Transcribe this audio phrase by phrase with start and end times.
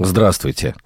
[0.00, 0.76] Здравствуйте.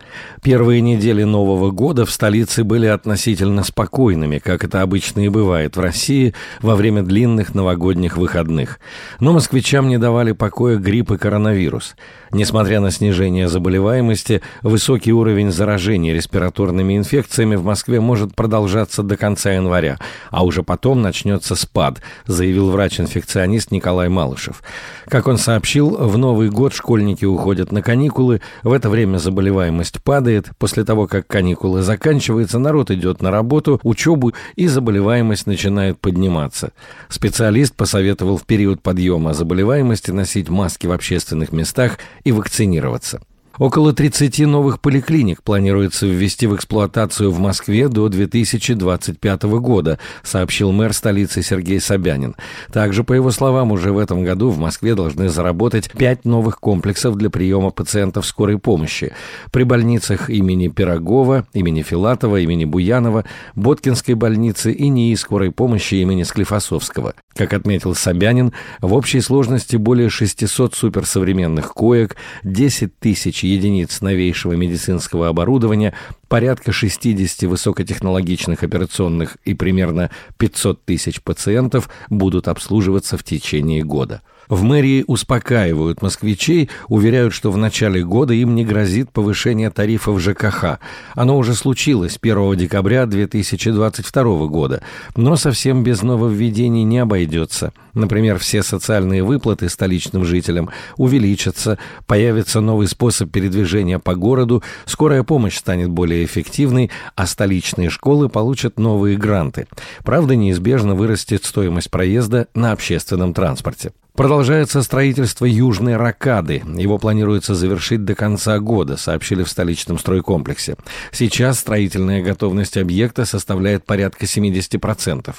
[0.42, 5.80] Первые недели Нового года в столице были относительно спокойными, как это обычно и бывает в
[5.80, 6.32] России
[6.62, 8.80] во время длинных новогодних выходных.
[9.20, 11.94] Но москвичам не давали покоя грипп и коронавирус.
[12.30, 19.52] Несмотря на снижение заболеваемости, высокий уровень заражения респираторными инфекциями в Москве может продолжаться до конца
[19.52, 19.98] января,
[20.30, 24.62] а уже потом начнется спад, заявил врач-инфекционист Николай Малышев.
[25.06, 30.50] Как он сообщил, в Новый год школьники уходят на каникулы, в это время заболеваемость падает,
[30.58, 36.72] после того, как каникулы заканчиваются, народ идет на работу, учебу и заболеваемость начинает подниматься.
[37.08, 43.20] Специалист посоветовал в период подъема заболеваемости носить маски в общественных местах и вакцинироваться.
[43.58, 50.94] Около 30 новых поликлиник планируется ввести в эксплуатацию в Москве до 2025 года, сообщил мэр
[50.94, 52.34] столицы Сергей Собянин.
[52.72, 57.16] Также, по его словам, уже в этом году в Москве должны заработать 5 новых комплексов
[57.16, 59.12] для приема пациентов скорой помощи.
[59.50, 66.22] При больницах имени Пирогова, имени Филатова, имени Буянова, Боткинской больницы и НИИ скорой помощи имени
[66.22, 67.14] Склифосовского.
[67.34, 75.28] Как отметил Собянин, в общей сложности более 600 суперсовременных коек, 10 тысяч единиц новейшего медицинского
[75.28, 75.94] оборудования,
[76.28, 84.22] порядка 60 высокотехнологичных операционных и примерно 500 тысяч пациентов будут обслуживаться в течение года.
[84.52, 90.78] В мэрии успокаивают москвичей, уверяют, что в начале года им не грозит повышение тарифов ЖКХ.
[91.14, 94.82] Оно уже случилось 1 декабря 2022 года,
[95.16, 97.72] но совсем без нововведений не обойдется.
[97.94, 105.56] Например, все социальные выплаты столичным жителям увеличатся, появится новый способ передвижения по городу, скорая помощь
[105.56, 109.66] станет более эффективной, а столичные школы получат новые гранты.
[110.04, 113.92] Правда, неизбежно вырастет стоимость проезда на общественном транспорте.
[114.14, 116.62] Продолжается строительство Южной Ракады.
[116.76, 120.76] Его планируется завершить до конца года, сообщили в столичном стройкомплексе.
[121.12, 125.34] Сейчас строительная готовность объекта составляет порядка 70%.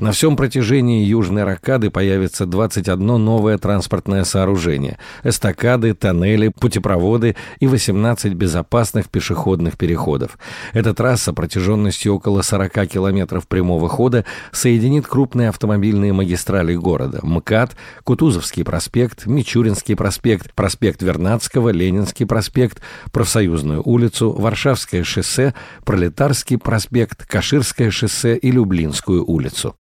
[0.00, 4.98] На всем протяжении Южной Ракады появится 21 новое транспортное сооружение.
[5.22, 10.36] Эстакады, тоннели, путепроводы и 18 безопасных пешеходных переходов.
[10.72, 18.15] Эта трасса протяженностью около 40 километров прямого хода соединит крупные автомобильные магистрали города– МКАД, Кутузовский
[18.64, 22.80] проспект, Мичуринский проспект, проспект Вернадского, Ленинский проспект,
[23.12, 25.54] Профсоюзную улицу, Варшавское шоссе,
[25.84, 29.76] Пролетарский проспект, Каширское шоссе и Люблинскую улицу.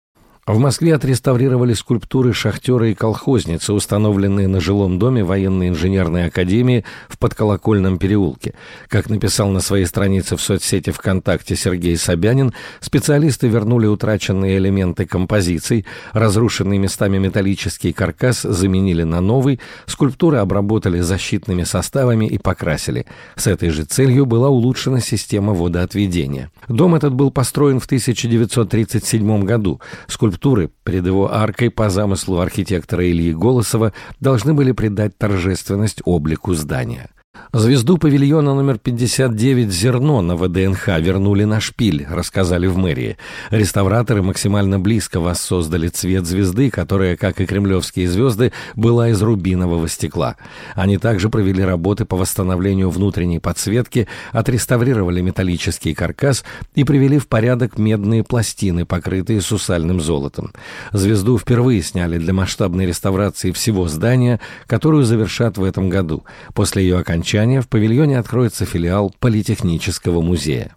[0.47, 7.19] В Москве отреставрировали скульптуры шахтера и колхозницы, установленные на жилом доме военной инженерной академии в
[7.19, 8.55] Подколокольном переулке.
[8.87, 15.85] Как написал на своей странице в соцсети ВКонтакте Сергей Собянин, специалисты вернули утраченные элементы композиций,
[16.11, 23.05] разрушенный местами металлический каркас заменили на новый, скульптуры обработали защитными составами и покрасили.
[23.35, 26.49] С этой же целью была улучшена система водоотведения.
[26.67, 29.79] Дом этот был построен в 1937 году.
[30.07, 36.53] Скульптуры скульптуры перед его аркой по замыслу архитектора Ильи Голосова должны были придать торжественность облику
[36.53, 37.09] здания–
[37.53, 43.17] Звезду павильона номер 59 «Зерно» на ВДНХ вернули на шпиль, рассказали в мэрии.
[43.49, 50.37] Реставраторы максимально близко воссоздали цвет звезды, которая, как и кремлевские звезды, была из рубинового стекла.
[50.75, 57.77] Они также провели работы по восстановлению внутренней подсветки, отреставрировали металлический каркас и привели в порядок
[57.77, 60.53] медные пластины, покрытые сусальным золотом.
[60.93, 66.23] Звезду впервые сняли для масштабной реставрации всего здания, которую завершат в этом году.
[66.53, 70.75] После ее окончания окончания в павильоне откроется филиал Политехнического музея.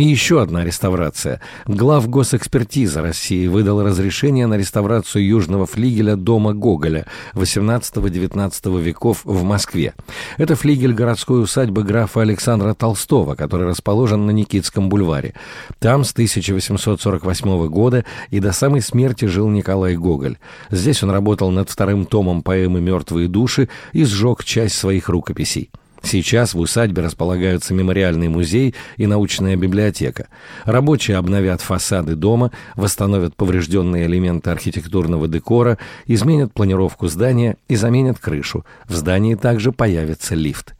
[0.00, 1.42] И еще одна реставрация.
[1.66, 9.92] Глав госэкспертиза России выдал разрешение на реставрацию южного флигеля дома Гоголя XVIII-XIX веков в Москве.
[10.38, 15.34] Это флигель городской усадьбы графа Александра Толстого, который расположен на Никитском бульваре.
[15.80, 20.38] Там с 1848 года и до самой смерти жил Николай Гоголь.
[20.70, 25.68] Здесь он работал над вторым томом поэмы «Мертвые души» и сжег часть своих рукописей.
[26.02, 30.28] Сейчас в усадьбе располагаются мемориальный музей и научная библиотека.
[30.64, 38.64] Рабочие обновят фасады дома, восстановят поврежденные элементы архитектурного декора, изменят планировку здания и заменят крышу.
[38.88, 40.74] В здании также появится лифт.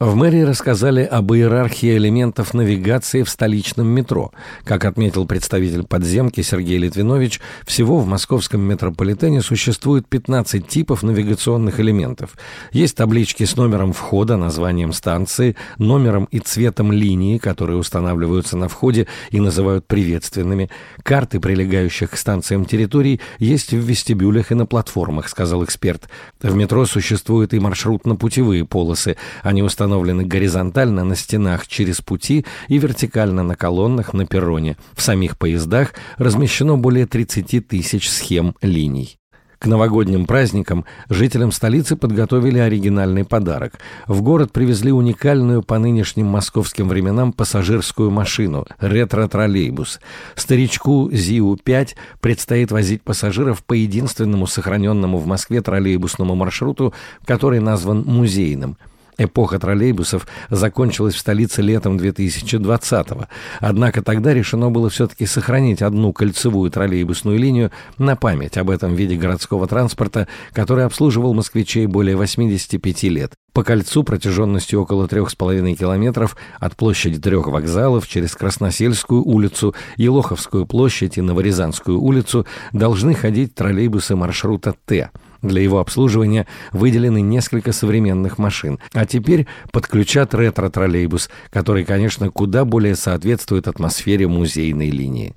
[0.00, 4.32] В мэрии рассказали об иерархии элементов навигации в столичном метро.
[4.64, 12.32] Как отметил представитель подземки Сергей Литвинович, всего в московском метрополитене существует 15 типов навигационных элементов.
[12.72, 19.06] Есть таблички с номером входа, названием станции, номером и цветом линии, которые устанавливаются на входе
[19.30, 20.70] и называют приветственными.
[21.04, 26.08] Карты прилегающих к станциям территорий есть в вестибюлях и на платформах, сказал эксперт.
[26.42, 29.16] В метро существуют и маршрутно-путевые полосы.
[29.44, 34.76] Они установлены установлены горизонтально на стенах через пути и вертикально на колоннах на перроне.
[34.94, 39.18] В самих поездах размещено более 30 тысяч схем линий.
[39.58, 43.74] К новогодним праздникам жителям столицы подготовили оригинальный подарок.
[44.06, 50.00] В город привезли уникальную по нынешним московским временам пассажирскую машину ретро-троллейбус.
[50.34, 51.88] Старичку ЗИУ-5
[52.20, 56.94] предстоит возить пассажиров по единственному сохраненному в Москве троллейбусному маршруту,
[57.26, 58.78] который назван музейным–
[59.16, 63.26] Эпоха троллейбусов закончилась в столице летом 2020-го.
[63.60, 69.16] Однако тогда решено было все-таки сохранить одну кольцевую троллейбусную линию на память об этом виде
[69.16, 73.32] городского транспорта, который обслуживал москвичей более 85 лет.
[73.52, 81.18] По кольцу протяженностью около 3,5 километров от площади трех вокзалов через Красносельскую улицу, Елоховскую площадь
[81.18, 85.10] и Новорязанскую улицу должны ходить троллейбусы маршрута «Т».
[85.44, 88.78] Для его обслуживания выделены несколько современных машин.
[88.94, 95.34] А теперь подключат ретро-троллейбус, который, конечно, куда более соответствует атмосфере музейной линии.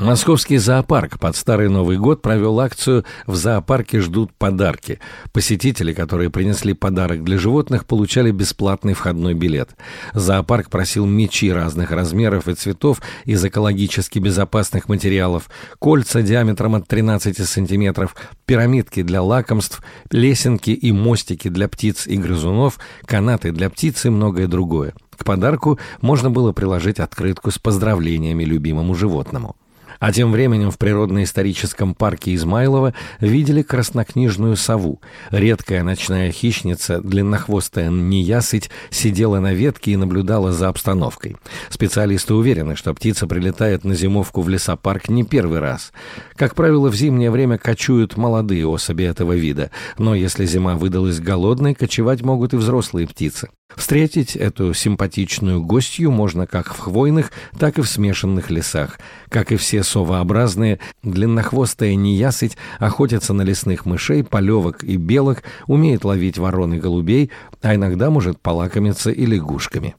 [0.00, 4.98] Московский зоопарк под Старый Новый год провел акцию «В зоопарке ждут подарки».
[5.32, 9.76] Посетители, которые принесли подарок для животных, получали бесплатный входной билет.
[10.12, 15.48] Зоопарк просил мечи разных размеров и цветов из экологически безопасных материалов,
[15.78, 19.80] кольца диаметром от 13 сантиметров, пирамидки для лакомств,
[20.10, 24.92] лесенки и мостики для птиц и грызунов, канаты для птиц и многое другое.
[25.16, 29.54] К подарку можно было приложить открытку с поздравлениями любимому животному.
[30.00, 35.00] А тем временем в природно-историческом парке Измайлова видели краснокнижную сову.
[35.30, 41.36] Редкая ночная хищница, длиннохвостая неясыть, сидела на ветке и наблюдала за обстановкой.
[41.70, 45.92] Специалисты уверены, что птица прилетает на зимовку в лесопарк не первый раз.
[46.36, 51.74] Как правило, в зимнее время кочуют молодые особи этого вида, но если зима выдалась голодной,
[51.74, 53.48] кочевать могут и взрослые птицы.
[53.76, 59.00] Встретить эту симпатичную гостью можно как в хвойных, так и в смешанных лесах.
[59.28, 66.36] Как и все совообразные, длиннохвостая неясыть охотится на лесных мышей, полевок и белок, умеет ловить
[66.36, 67.30] ворон и голубей,
[67.62, 69.94] а иногда может полакомиться и лягушками.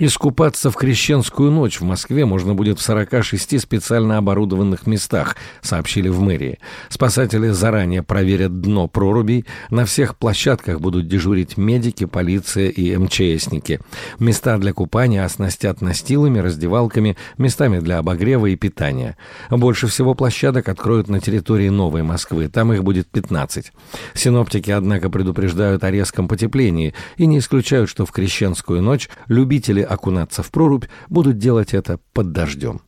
[0.00, 6.18] Искупаться в крещенскую ночь в Москве можно будет в 46 специально оборудованных местах, сообщили в
[6.20, 6.58] мэрии.
[6.88, 13.78] Спасатели заранее проверят дно прорубей, на всех площадках будут дежурить медики, полиция и МЧСники.
[14.18, 19.16] Места для купания оснастят настилами, раздевалками, местами для обогрева и питания.
[19.48, 23.70] Больше всего площадок откроют на территории Новой Москвы, там их будет 15.
[24.14, 30.42] Синоптики, однако, предупреждают о резком потеплении и не исключают, что в крещенскую ночь любители окунаться
[30.42, 32.80] в прорубь, будут делать это под дождем.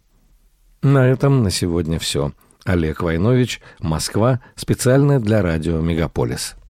[0.82, 2.32] На этом на сегодня все.
[2.64, 6.56] Олег Войнович, Москва, специально для радио «Мегаполис».